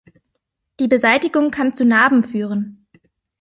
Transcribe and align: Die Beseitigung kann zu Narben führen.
Die 0.79 0.87
Beseitigung 0.87 1.51
kann 1.51 1.75
zu 1.75 1.85
Narben 1.85 2.23
führen. 2.23 2.87